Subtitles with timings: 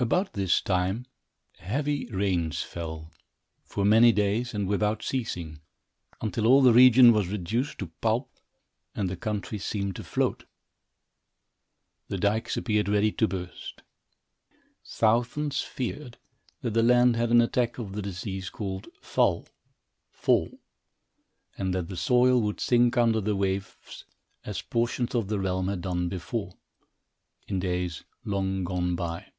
[0.00, 1.06] About this time,
[1.56, 3.10] heavy rains fell,
[3.64, 5.60] for many days, and without ceasing,
[6.20, 8.32] until all the region was reduced to pulp
[8.94, 10.44] and the country seemed afloat.
[12.06, 13.82] The dykes appeared ready to burst.
[14.86, 16.16] Thousands feared
[16.60, 19.48] that the land had an attack of the disease called val
[20.12, 20.60] (fall)
[21.56, 24.04] and that the soil would sink under the waves
[24.44, 26.56] as portions of the realm had done before,
[27.48, 29.32] in days long gone by.